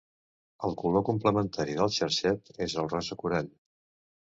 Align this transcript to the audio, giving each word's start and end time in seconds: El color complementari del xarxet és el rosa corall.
El 0.67 0.73
color 0.83 1.03
complementari 1.11 1.79
del 1.83 1.95
xarxet 2.01 2.53
és 2.69 2.79
el 2.85 2.95
rosa 2.97 3.23
corall. 3.23 3.57